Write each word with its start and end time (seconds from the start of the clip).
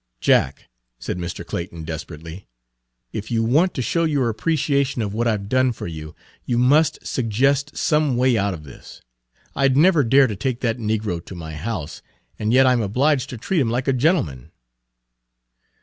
"Jack," 0.19 0.67
said 0.97 1.19
Mr. 1.19 1.45
Clayton 1.45 1.83
desperately, 1.83 2.47
"if 3.13 3.29
you 3.29 3.43
want 3.43 3.75
to 3.75 3.83
show 3.83 4.03
your 4.03 4.29
appreciation 4.29 5.03
of 5.03 5.13
what 5.13 5.25
Page 5.25 5.29
119 5.33 5.45
I 5.45 5.45
've 5.45 5.49
done 5.67 5.71
for 5.73 5.85
you, 5.85 6.15
you 6.43 6.57
must 6.57 7.05
suggest 7.05 7.77
some 7.77 8.17
way 8.17 8.35
out 8.35 8.55
of 8.55 8.63
this. 8.63 9.03
I'd 9.55 9.77
never 9.77 10.03
dare 10.03 10.25
to 10.25 10.35
take 10.35 10.61
that 10.61 10.79
negro 10.79 11.23
to 11.23 11.35
my 11.35 11.53
house, 11.53 12.01
and 12.39 12.51
yet 12.51 12.65
I 12.65 12.71
'm 12.73 12.81
obliged 12.81 13.29
to 13.29 13.37
treat 13.37 13.59
him 13.61 13.69
like 13.69 13.87
a 13.87 13.93
gentleman." 13.93 14.49